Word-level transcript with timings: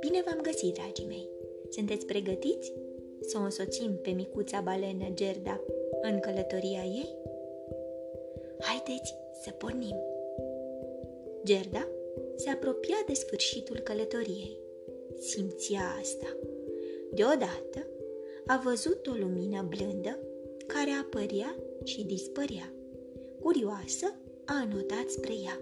Bine 0.00 0.22
v-am 0.24 0.40
găsit, 0.42 0.74
dragii 0.74 1.06
mei! 1.06 1.28
Sunteți 1.68 2.06
pregătiți 2.06 2.72
să 3.20 3.38
o 3.38 3.40
însoțim 3.40 3.98
pe 4.02 4.10
micuța 4.10 4.60
balenă 4.60 5.08
Gerda 5.14 5.60
în 6.02 6.20
călătoria 6.20 6.82
ei? 6.84 7.16
Haideți 8.60 9.14
să 9.42 9.50
pornim! 9.50 9.96
Gerda 11.44 11.88
se 12.36 12.50
apropia 12.50 13.04
de 13.06 13.14
sfârșitul 13.14 13.78
călătoriei. 13.78 14.58
Simțea 15.18 15.96
asta. 16.00 16.36
Deodată 17.10 17.86
a 18.46 18.60
văzut 18.64 19.06
o 19.06 19.12
lumină 19.12 19.66
blândă 19.68 20.18
care 20.66 20.90
apărea 20.90 21.56
și 21.84 22.04
dispărea. 22.04 22.72
Curioasă, 23.40 24.14
a 24.48 24.54
anotat 24.54 25.08
spre 25.08 25.32
ea. 25.44 25.58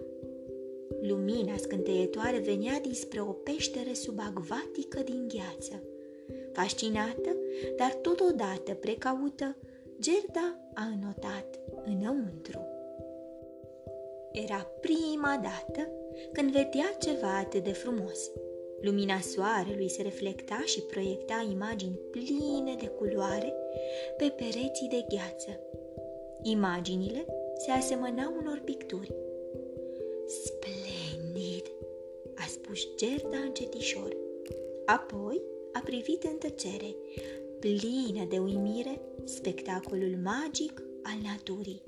Lumina 1.01 1.57
scânteietoare 1.57 2.37
venea 2.39 2.79
dinspre 2.79 3.21
o 3.21 3.31
peșteră 3.31 3.93
subacvatică 3.93 5.01
din 5.05 5.27
gheață. 5.27 5.83
Fascinată, 6.53 7.35
dar 7.77 7.93
totodată 7.93 8.73
precaută, 8.73 9.55
Gerda 9.99 10.59
a 10.73 10.83
înotat 10.83 11.59
înăuntru. 11.85 12.59
Era 14.31 14.71
prima 14.81 15.39
dată 15.41 15.89
când 16.31 16.51
vedea 16.51 16.95
ceva 16.99 17.37
atât 17.37 17.63
de 17.63 17.71
frumos. 17.71 18.31
Lumina 18.81 19.19
soarelui 19.19 19.89
se 19.89 20.01
reflecta 20.01 20.63
și 20.65 20.81
proiecta 20.81 21.47
imagini 21.51 21.99
pline 22.11 22.75
de 22.79 22.87
culoare 22.87 23.53
pe 24.17 24.33
pereții 24.35 24.87
de 24.89 25.05
gheață. 25.09 25.59
Imaginile 26.41 27.25
se 27.65 27.71
asemănau 27.71 28.33
unor 28.41 28.61
picturi. 28.65 29.13
Splendid, 30.27 31.71
a 32.35 32.45
spus 32.49 32.87
Gerda 32.95 33.37
încetișor. 33.37 34.15
Apoi 34.85 35.41
a 35.71 35.79
privit 35.83 36.23
în 36.23 36.37
tăcere, 36.37 36.95
plină 37.59 38.25
de 38.29 38.37
uimire, 38.37 39.01
spectacolul 39.23 40.17
magic 40.23 40.83
al 41.03 41.17
naturii. 41.23 41.81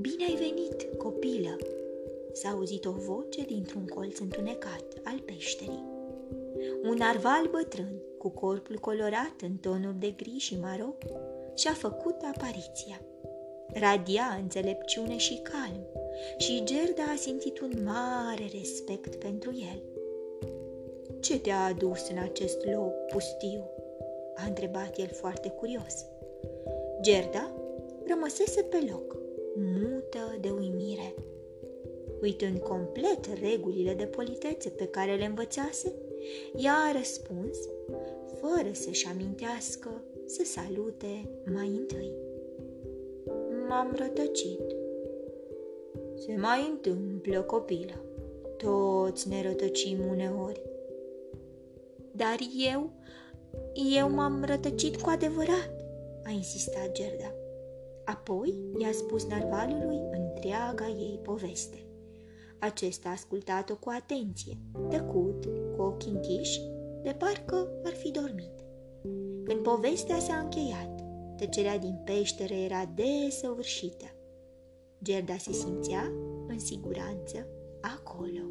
Bine 0.00 0.24
ai 0.24 0.34
venit, 0.34 0.98
copilă! 0.98 1.56
S-a 2.32 2.48
auzit 2.48 2.84
o 2.84 2.90
voce 2.90 3.44
dintr-un 3.44 3.86
colț 3.86 4.18
întunecat 4.18 4.84
al 5.04 5.18
peșterii. 5.18 5.84
Un 6.82 6.94
narval 6.94 7.48
bătrân, 7.50 8.02
cu 8.18 8.28
corpul 8.28 8.78
colorat 8.78 9.34
în 9.42 9.56
tonuri 9.56 9.98
de 9.98 10.10
gri 10.16 10.36
și 10.38 10.58
maro, 10.60 10.94
și-a 11.54 11.72
făcut 11.72 12.16
apariția. 12.34 13.00
Radia 13.72 14.38
înțelepciune 14.40 15.16
și 15.16 15.40
calm 15.42 15.86
și 16.38 16.62
Gerda 16.64 17.02
a 17.02 17.16
simțit 17.16 17.60
un 17.60 17.72
mare 17.84 18.48
respect 18.58 19.14
pentru 19.14 19.50
el. 19.50 19.82
Ce 21.20 21.38
te-a 21.38 21.64
adus 21.64 22.08
în 22.08 22.18
acest 22.18 22.64
loc 22.64 22.92
pustiu?" 23.12 23.70
a 24.36 24.46
întrebat 24.46 24.98
el 24.98 25.08
foarte 25.08 25.48
curios. 25.48 26.04
Gerda 27.00 27.52
rămăsese 28.06 28.62
pe 28.62 28.86
loc, 28.90 29.16
mută 29.56 30.36
de 30.40 30.50
uimire. 30.50 31.14
Uitând 32.22 32.58
complet 32.58 33.26
regulile 33.40 33.94
de 33.94 34.04
politețe 34.04 34.68
pe 34.68 34.86
care 34.86 35.16
le 35.16 35.24
învățase, 35.24 35.92
ea 36.56 36.74
a 36.74 36.92
răspuns, 36.92 37.58
fără 38.40 38.72
să-și 38.72 39.06
amintească 39.06 40.02
să 40.26 40.42
salute 40.44 41.28
mai 41.54 41.66
întâi. 41.66 42.25
M-am 43.68 43.94
rătăcit. 43.96 44.60
Se 46.14 46.36
mai 46.36 46.68
întâmplă, 46.70 47.42
copilă. 47.42 48.04
Toți 48.56 49.28
ne 49.28 49.42
rătăcim 49.42 49.98
uneori. 50.10 50.62
Dar 52.12 52.36
eu, 52.72 52.90
eu 53.94 54.10
m-am 54.10 54.44
rătăcit 54.44 55.00
cu 55.00 55.08
adevărat, 55.08 55.70
a 56.24 56.30
insistat 56.30 56.92
Gerda. 56.92 57.34
Apoi 58.04 58.54
i-a 58.78 58.92
spus 58.92 59.26
narvalului 59.26 60.00
întreaga 60.12 60.88
ei 60.88 61.20
poveste. 61.22 61.86
Acesta 62.58 63.08
a 63.08 63.12
ascultat-o 63.12 63.76
cu 63.76 63.88
atenție, 63.96 64.58
tăcut, 64.88 65.44
cu 65.76 65.82
ochii 65.82 66.10
închiși, 66.10 66.60
de 67.02 67.16
parcă 67.18 67.68
ar 67.84 67.92
fi 67.92 68.10
dormit. 68.10 68.64
Când 69.44 69.62
povestea 69.62 70.18
s-a 70.18 70.36
încheiat, 70.36 70.95
tăcerea 71.36 71.78
din 71.78 72.00
peșteră 72.04 72.54
era 72.54 72.92
desăvârșită. 72.94 74.04
Gerda 75.02 75.36
se 75.36 75.52
simțea 75.52 76.12
în 76.46 76.58
siguranță 76.58 77.46
acolo. 77.80 78.42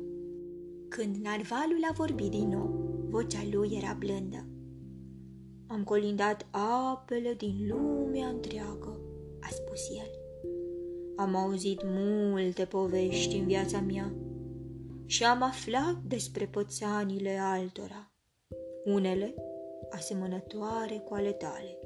Când 0.90 1.16
narvalul 1.16 1.84
a 1.90 1.94
vorbit 1.94 2.32
din 2.32 2.48
nou, 2.48 2.86
vocea 3.10 3.40
lui 3.52 3.78
era 3.82 3.96
blândă. 4.00 4.48
Am 5.68 5.84
colindat 5.84 6.48
apele 6.52 7.34
din 7.34 7.68
lumea 7.68 8.28
întreagă, 8.28 9.00
a 9.40 9.48
spus 9.50 9.90
el. 9.90 10.10
Am 11.16 11.36
auzit 11.36 11.82
multe 11.84 12.66
povești 12.66 13.36
în 13.36 13.46
viața 13.46 13.80
mea 13.80 14.14
și 15.06 15.24
am 15.24 15.42
aflat 15.42 15.96
despre 16.08 16.46
pățanile 16.46 17.38
altora. 17.42 18.12
Unele 18.86 19.34
asemănătoare 19.90 20.98
cu 21.06 21.14
ale 21.14 21.32
tale. 21.32 21.78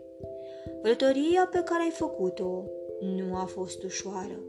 Călătoria 0.81 1.50
pe 1.52 1.62
care 1.66 1.84
ai 1.84 1.90
făcut-o 1.90 2.64
nu 3.00 3.36
a 3.36 3.46
fost 3.46 3.84
ușoară, 3.84 4.44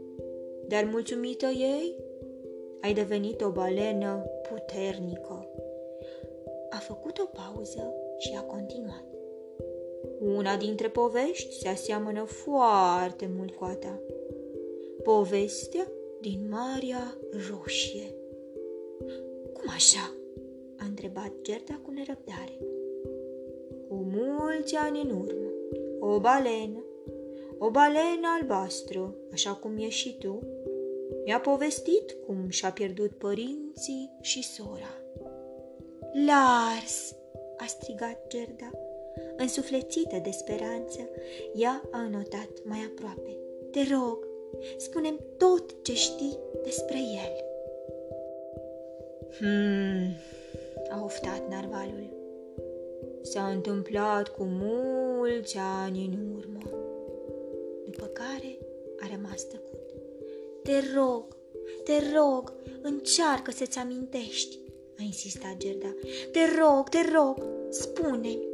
dar 0.67 0.89
mulțumită 0.91 1.45
ei, 1.45 1.95
ai 2.81 2.93
devenit 2.93 3.41
o 3.41 3.49
balenă 3.49 4.25
puternică. 4.49 5.49
A 6.69 6.77
făcut 6.77 7.17
o 7.17 7.25
pauză 7.25 7.93
și 8.17 8.33
a 8.37 8.41
continuat. 8.41 9.05
Una 10.19 10.57
dintre 10.57 10.87
povești 10.87 11.59
se 11.59 11.67
aseamănă 11.67 12.23
foarte 12.23 13.29
mult 13.37 13.55
cu 13.55 13.63
a 13.63 13.75
ta. 13.75 13.99
Povestea 15.03 15.91
din 16.21 16.47
Marea 16.49 17.17
Roșie. 17.49 18.15
Cum 19.53 19.63
așa? 19.75 20.15
a 20.77 20.85
întrebat 20.85 21.31
Gerda 21.41 21.79
cu 21.83 21.91
nerăbdare. 21.91 22.57
Cu 23.87 23.95
mulți 24.13 24.75
ani 24.75 25.01
în 25.01 25.09
urmă, 25.09 25.50
o 26.03 26.19
balenă, 26.19 26.83
o 27.57 27.69
balenă 27.69 28.27
albastră, 28.41 29.15
așa 29.31 29.53
cum 29.53 29.77
e 29.77 29.89
și 29.89 30.17
tu, 30.17 30.39
mi-a 31.25 31.39
povestit 31.39 32.15
cum 32.25 32.49
și-a 32.49 32.71
pierdut 32.71 33.11
părinții 33.11 34.17
și 34.21 34.43
sora. 34.43 34.95
Lars, 36.25 37.15
a 37.57 37.65
strigat 37.67 38.27
Gerda. 38.27 38.69
Însuflețită 39.37 40.19
de 40.23 40.31
speranță, 40.31 41.09
ea 41.55 41.81
a 41.91 41.99
înotat 42.01 42.49
mai 42.63 42.79
aproape. 42.91 43.37
Te 43.71 43.79
rog, 43.93 44.27
spunem 44.77 45.19
tot 45.37 45.83
ce 45.83 45.93
știi 45.93 46.37
despre 46.63 46.97
el. 46.97 47.49
Hmm, 49.39 50.15
a 50.89 51.03
oftat 51.03 51.49
narvalul. 51.49 52.09
S-a 53.21 53.47
întâmplat 53.47 54.27
cu 54.27 54.43
mulți 55.21 55.57
ani 55.57 56.05
în 56.05 56.35
urmă. 56.35 56.59
După 57.85 58.05
care 58.05 58.57
a 58.99 59.07
rămas 59.15 59.43
tăcut. 59.43 59.93
Te 60.63 60.71
rog, 60.95 61.37
te 61.83 61.93
rog, 62.15 62.53
încearcă 62.81 63.51
să-ți 63.51 63.79
amintești, 63.79 64.59
a 64.99 65.01
insistat 65.03 65.57
Gerda. 65.57 65.93
Te 66.31 66.39
rog, 66.59 66.89
te 66.89 66.97
rog, 67.13 67.45
spune-mi. 67.69 68.47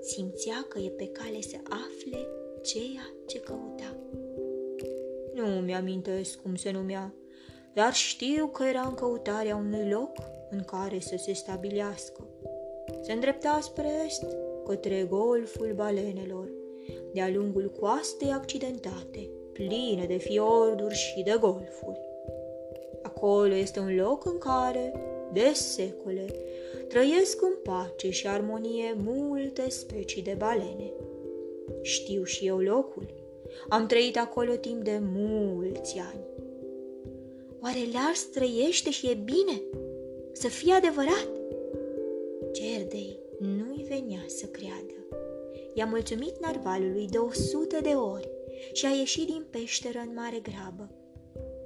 Simțea 0.00 0.66
că 0.68 0.78
e 0.78 0.88
pe 0.88 1.08
cale 1.08 1.40
să 1.40 1.56
afle 1.62 2.26
ceea 2.62 3.14
ce 3.26 3.40
căuta. 3.40 3.96
Nu 5.34 5.46
mi-amintesc 5.46 6.42
cum 6.42 6.54
se 6.54 6.70
numea, 6.70 7.14
dar 7.74 7.92
știu 7.92 8.46
că 8.46 8.64
era 8.64 8.82
în 8.82 8.94
căutarea 8.94 9.56
unui 9.56 9.90
loc 9.90 10.12
în 10.50 10.60
care 10.60 11.00
să 11.00 11.16
se 11.16 11.32
stabilească. 11.32 12.26
Se 13.02 13.12
îndrepta 13.12 13.58
spre 13.62 14.02
est, 14.06 14.24
către 14.66 15.06
golful 15.10 15.72
balenelor, 15.74 16.50
de-a 17.12 17.30
lungul 17.34 17.70
coastei 17.80 18.30
accidentate, 18.30 19.30
pline 19.52 20.04
de 20.08 20.16
fiorduri 20.16 20.94
și 20.94 21.22
de 21.22 21.36
golfuri. 21.40 22.00
Acolo 23.02 23.54
este 23.54 23.80
un 23.80 23.94
loc 23.96 24.26
în 24.26 24.38
care, 24.38 24.92
de 25.32 25.50
secole, 25.52 26.26
trăiesc 26.88 27.42
în 27.42 27.54
pace 27.62 28.10
și 28.10 28.28
armonie 28.28 28.96
multe 29.04 29.68
specii 29.68 30.22
de 30.22 30.34
balene. 30.38 30.92
Știu 31.82 32.24
și 32.24 32.46
eu 32.46 32.58
locul. 32.58 33.06
Am 33.68 33.86
trăit 33.86 34.18
acolo 34.18 34.54
timp 34.54 34.82
de 34.82 35.00
mulți 35.02 35.98
ani. 36.12 36.24
Oare 37.62 37.78
Lars 37.92 38.22
trăiește 38.24 38.90
și 38.90 39.06
e 39.06 39.14
bine? 39.14 39.62
Să 40.32 40.48
fie 40.48 40.72
adevărat? 40.72 41.28
Cerdei 42.52 43.23
nu-i 43.38 43.86
venea 43.88 44.24
să 44.26 44.46
creadă. 44.46 44.94
I-a 45.74 45.86
mulțumit 45.86 46.40
narvalului 46.40 47.06
de 47.06 47.18
o 47.18 47.32
sută 47.32 47.80
de 47.82 47.88
ori 47.88 48.30
și 48.72 48.86
a 48.86 48.88
ieșit 48.88 49.26
din 49.26 49.44
peșteră 49.50 49.98
în 49.98 50.14
mare 50.14 50.40
grabă. 50.42 50.90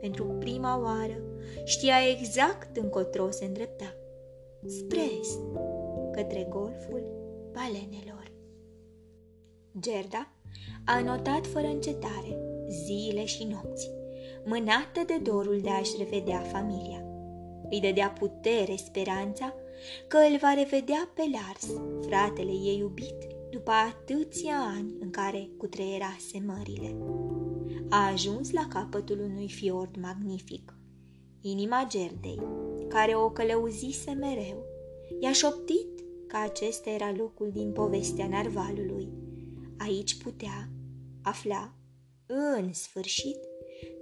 pentru 0.00 0.24
prima 0.24 0.80
oară, 0.82 1.22
știa 1.64 1.96
exact 2.18 2.76
încotro 2.76 3.30
se 3.30 3.44
îndrepta. 3.44 3.94
Spre 4.66 5.00
est, 5.20 5.40
către 6.12 6.46
golful 6.48 7.02
balenelor. 7.52 8.32
Gerda 9.80 10.32
a 10.84 11.00
notat 11.00 11.46
fără 11.46 11.66
încetare 11.66 12.38
zile 12.68 13.24
și 13.24 13.44
nopți, 13.44 13.90
mânată 14.44 15.00
de 15.06 15.18
dorul 15.22 15.60
de 15.60 15.70
a-și 15.70 15.96
revedea 15.98 16.40
familia. 16.40 17.04
Îi 17.70 17.80
dădea 17.80 18.12
putere 18.18 18.76
speranța 18.76 19.54
că 20.08 20.16
îl 20.16 20.38
va 20.40 20.52
revedea 20.52 21.10
pe 21.14 21.22
Lars, 21.32 21.80
fratele 22.06 22.50
ei 22.50 22.78
iubit, 22.78 23.26
după 23.50 23.70
atâția 23.70 24.56
ani 24.76 24.94
în 25.00 25.10
care 25.10 25.50
cutreierase 25.56 26.42
mările. 26.46 26.96
A 27.88 28.10
ajuns 28.12 28.50
la 28.50 28.66
capătul 28.69 29.20
unui 29.20 29.48
fiord 29.48 29.96
magnific. 30.00 30.75
Inima 31.40 31.86
Gerdei, 31.88 32.42
care 32.88 33.14
o 33.14 33.30
călăuzise 33.30 34.10
mereu, 34.10 34.64
i-a 35.20 35.32
șoptit 35.32 36.04
că 36.26 36.36
acesta 36.36 36.90
era 36.90 37.12
locul 37.16 37.50
din 37.52 37.72
povestea 37.72 38.28
narvalului. 38.28 39.08
Aici 39.78 40.22
putea 40.22 40.69
afla, 41.22 41.72
în 42.26 42.72
sfârșit, 42.72 43.38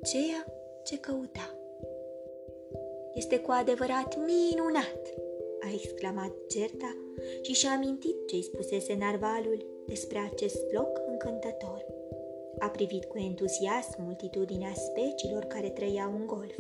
ceea 0.02 0.44
ce 0.84 0.98
căuta. 0.98 1.54
Este 3.14 3.38
cu 3.38 3.50
adevărat 3.50 4.18
minunat, 4.26 4.98
a 5.66 5.72
exclamat 5.72 6.32
Gerda 6.48 6.96
și 7.42 7.52
și-a 7.52 7.70
amintit 7.70 8.26
ce-i 8.26 8.42
spusese 8.42 8.96
narvalul 8.98 9.64
despre 9.86 10.18
acest 10.18 10.72
loc 10.72 11.00
încântător. 11.08 11.84
A 12.58 12.68
privit 12.68 13.04
cu 13.04 13.18
entuziasm 13.18 14.02
multitudinea 14.02 14.72
speciilor 14.74 15.44
care 15.44 15.68
trăiau 15.68 16.12
în 16.12 16.26
golf. 16.26 16.58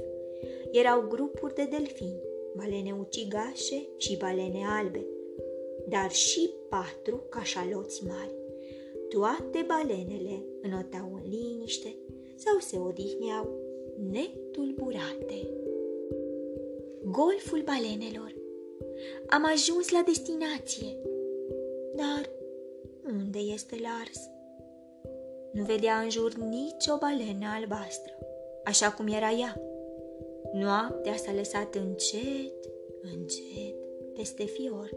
Erau 0.70 1.00
grupuri 1.08 1.54
de 1.54 1.66
delfini, 1.70 2.22
balene 2.56 2.94
ucigașe 3.00 3.86
și 3.96 4.16
balene 4.16 4.62
albe, 4.78 5.06
dar 5.88 6.10
și 6.10 6.50
patru 6.68 7.16
cașaloți 7.28 8.06
mari. 8.06 8.34
Toate 9.08 9.64
balenele 9.66 10.42
înotau 10.62 11.14
în 11.14 11.30
liniște 11.30 11.94
sau 12.34 12.58
se 12.58 12.78
odihneau 12.78 13.48
netulburate. 14.10 15.48
Golful 17.04 17.62
balenelor. 17.64 18.35
Am 19.26 19.44
ajuns 19.52 19.90
la 19.90 20.02
destinație. 20.06 20.96
Dar 21.94 22.30
unde 23.06 23.38
este 23.38 23.76
Lars? 23.82 24.20
Nu 25.52 25.64
vedea 25.64 25.98
în 25.98 26.10
jur 26.10 26.34
nicio 26.34 26.96
balenă 26.96 27.46
albastră, 27.58 28.18
așa 28.64 28.90
cum 28.92 29.06
era 29.06 29.30
ea. 29.30 29.60
Noaptea 30.52 31.16
s-a 31.16 31.32
lăsat 31.32 31.74
încet, 31.74 32.52
încet 33.02 33.74
peste 34.14 34.44
fior. 34.44 34.90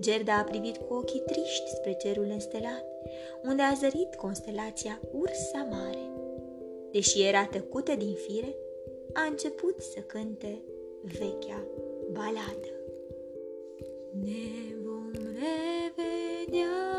Gerda 0.00 0.38
a 0.38 0.42
privit 0.42 0.76
cu 0.76 0.94
ochii 0.94 1.22
triști 1.26 1.70
spre 1.74 1.92
cerul 1.92 2.26
înstelat, 2.30 2.84
unde 3.44 3.62
a 3.62 3.74
zărit 3.74 4.14
constelația 4.14 5.00
Ursa 5.12 5.66
Mare. 5.70 6.10
Deși 6.90 7.22
era 7.22 7.46
tăcută 7.46 7.94
din 7.94 8.14
fire, 8.14 8.56
a 9.12 9.22
început 9.22 9.80
să 9.80 10.00
cânte 10.00 10.62
vechea 11.02 11.66
baladă. 12.12 12.75
Ne 14.16 14.72
vom 14.84 15.12
revedea 15.12 16.95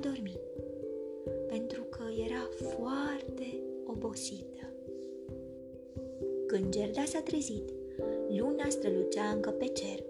dormi, 0.00 0.40
pentru 1.48 1.82
că 1.82 2.02
era 2.26 2.48
foarte 2.74 3.62
obosită. 3.86 4.72
Când 6.46 6.68
Gerda 6.68 7.04
s-a 7.04 7.20
trezit, 7.20 7.72
luna 8.28 8.68
strălucea 8.68 9.30
încă 9.30 9.50
pe 9.50 9.64
cer. 9.64 10.04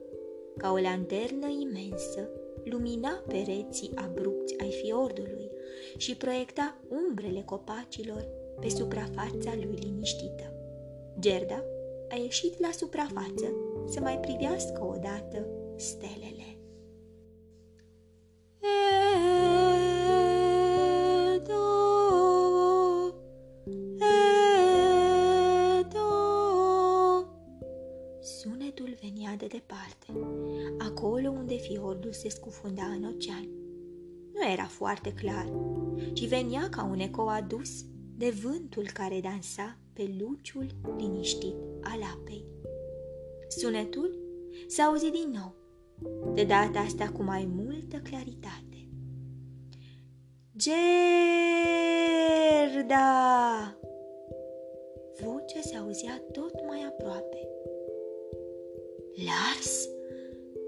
Ca 0.57 0.73
o 0.73 0.77
lanternă 0.77 1.47
imensă, 1.61 2.29
lumina 2.65 3.25
pereții 3.27 3.91
abrupți 3.95 4.55
ai 4.61 4.71
fiordului 4.71 5.51
și 5.97 6.17
proiecta 6.17 6.81
umbrele 6.89 7.43
copacilor 7.45 8.27
pe 8.61 8.69
suprafața 8.69 9.55
lui 9.55 9.79
liniștită. 9.81 10.53
Gerda 11.19 11.65
a 12.09 12.17
ieșit 12.17 12.61
la 12.61 12.71
suprafață 12.73 13.55
să 13.89 14.01
mai 14.01 14.19
privească 14.19 14.85
odată 14.85 15.47
stelele. 15.77 16.60
Fiordul 31.57 32.13
se 32.13 32.29
scufunda 32.29 32.83
în 32.83 33.05
ocean. 33.05 33.49
Nu 34.33 34.51
era 34.53 34.65
foarte 34.65 35.13
clar, 35.13 35.53
ci 36.13 36.29
venea 36.29 36.69
ca 36.69 36.85
un 36.85 36.99
ecou 36.99 37.29
adus 37.29 37.85
de 38.17 38.31
vântul 38.31 38.91
care 38.93 39.21
dansa 39.21 39.79
pe 39.93 40.15
luciul 40.19 40.67
liniștit 40.97 41.57
al 41.83 42.01
apei. 42.17 42.45
Sunetul 43.49 44.19
s-a 44.67 44.83
auzit 44.83 45.13
din 45.13 45.31
nou, 45.35 45.55
de 46.35 46.45
data 46.45 46.79
asta 46.79 47.09
cu 47.09 47.23
mai 47.23 47.49
multă 47.57 47.97
claritate. 47.97 48.89
Gerda! 50.56 51.01
Vocea 55.20 55.61
se 55.61 55.77
auzea 55.77 56.23
tot 56.32 56.67
mai 56.67 56.82
aproape. 56.89 57.49
Lars? 59.27 59.89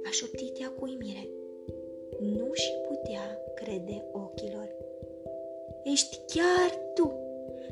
a 0.05 0.11
șoptit 0.11 0.61
ea 0.61 0.69
cu 0.69 0.85
uimire. 0.85 1.29
Nu 2.21 2.51
și 2.53 2.73
putea 2.89 3.39
crede 3.55 4.05
ochilor. 4.13 4.69
Ești 5.85 6.21
chiar 6.27 6.79
tu! 6.95 7.13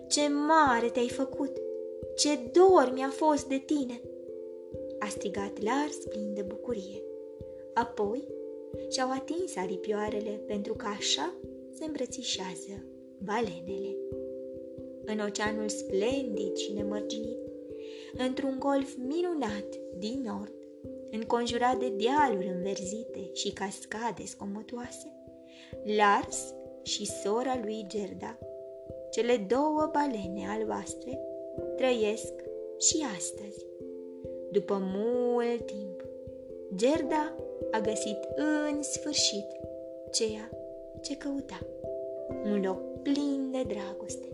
Ce 0.08 0.28
mare 0.28 0.88
te-ai 0.88 1.08
făcut! 1.08 1.56
Ce 2.16 2.28
dor 2.52 2.90
mi-a 2.94 3.08
fost 3.08 3.49
de 3.49 3.62
tine! 3.66 4.00
A 4.99 5.06
strigat 5.08 5.62
Lars 5.62 5.96
plin 6.08 6.34
de 6.34 6.42
bucurie. 6.42 7.02
Apoi 7.75 8.25
și-au 8.88 9.10
atins 9.10 9.56
aripioarele 9.56 10.42
pentru 10.46 10.75
că 10.75 10.87
așa 10.99 11.34
se 11.75 11.84
îmbrățișează 11.84 12.84
balenele. 13.18 13.96
În 15.04 15.18
oceanul 15.18 15.68
splendid 15.68 16.56
și 16.56 16.72
nemărginit, 16.72 17.38
într-un 18.16 18.56
golf 18.58 18.96
minunat 18.96 19.66
din 19.99 20.22
nord, 20.25 20.60
înconjurat 21.11 21.79
de 21.79 21.88
dealuri 21.88 22.47
înverzite 22.47 23.31
și 23.33 23.52
cascade 23.52 24.25
scomotoase, 24.25 25.12
Lars 25.97 26.55
și 26.83 27.07
sora 27.07 27.61
lui 27.62 27.85
Gerda, 27.88 28.38
cele 29.11 29.37
două 29.37 29.90
balene 29.93 30.49
albastre, 30.49 31.21
trăiesc 31.76 32.33
și 32.79 33.07
astăzi. 33.17 33.67
După 34.50 34.79
mult 34.83 35.67
timp, 35.67 36.05
Gerda 36.75 37.35
a 37.71 37.81
găsit 37.81 38.19
în 38.37 38.83
sfârșit 38.83 39.47
ceea 40.11 40.50
ce 41.02 41.17
căuta. 41.17 41.67
Un 42.45 42.61
loc 42.64 43.02
plin 43.02 43.50
de 43.50 43.62
dragoste, 43.62 44.29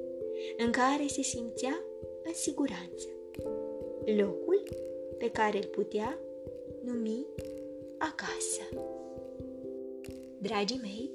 în 0.57 0.71
care 0.71 1.07
se 1.07 1.23
simțea 1.23 1.85
în 2.25 2.35
siguranță. 2.35 3.07
Locul 4.17 4.63
pe 5.19 5.31
care 5.31 5.57
îl 5.57 5.65
putea 5.65 6.19
numi 6.87 7.27
acasă. 7.99 8.65
Dragii 10.39 10.81
mei, 10.83 11.11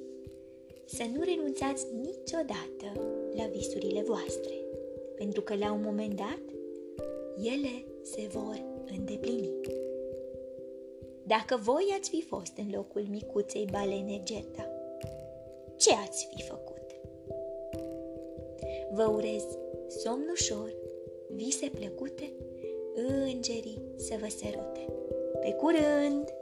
să 0.86 1.04
nu 1.14 1.22
renunțați 1.24 1.86
niciodată 2.02 2.88
la 3.36 3.46
visurile 3.46 4.02
voastre, 4.02 4.54
pentru 5.16 5.42
că 5.42 5.56
la 5.56 5.72
un 5.72 5.82
moment 5.82 6.16
dat 6.16 6.42
ele 7.36 7.86
se 8.02 8.28
vor 8.32 8.64
îndeplini. 8.98 9.50
Dacă 11.24 11.60
voi 11.64 11.96
ați 11.98 12.10
fi 12.10 12.22
fost 12.22 12.58
în 12.58 12.70
locul 12.72 13.06
micuței 13.10 13.68
balene 13.72 14.22
Geta, 14.24 14.70
ce 15.78 15.92
ați 15.94 16.28
fi 16.36 16.44
făcut? 16.44 16.82
Vă 18.92 19.12
urez 19.16 19.44
somn 19.88 20.30
ușor, 20.32 20.76
vise 21.30 21.70
plăcute, 21.80 22.34
îngerii 23.26 23.82
să 23.96 24.16
vă 24.20 24.28
sărute. 24.30 25.01
Pe 25.42 25.54
curând! 25.54 26.34